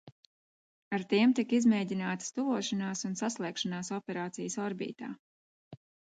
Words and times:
Ar 0.97 1.03
tiem 1.09 1.33
tika 1.39 1.53
izmēģinātas 1.57 2.33
tuvošanās 2.37 3.03
un 3.09 3.13
saslēgšanās 3.19 3.91
operācijas 3.99 4.57
orbītā. 4.69 5.11